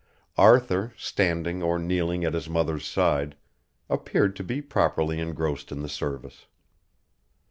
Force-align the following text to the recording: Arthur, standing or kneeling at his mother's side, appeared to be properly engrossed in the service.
Arthur, 0.39 0.93
standing 0.97 1.61
or 1.61 1.77
kneeling 1.77 2.25
at 2.25 2.33
his 2.33 2.49
mother's 2.49 2.87
side, 2.87 3.35
appeared 3.87 4.35
to 4.35 4.43
be 4.43 4.59
properly 4.59 5.19
engrossed 5.19 5.71
in 5.71 5.83
the 5.83 5.87
service. 5.89 6.47